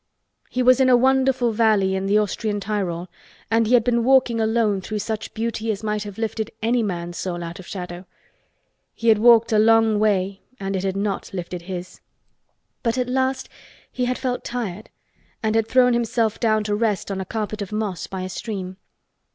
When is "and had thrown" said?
15.43-15.93